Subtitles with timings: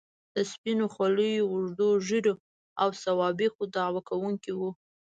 [0.35, 2.33] د سپینو خولیو، اوږدو ږیرو
[2.81, 4.69] او سوابقو دعوه کوونکي وو.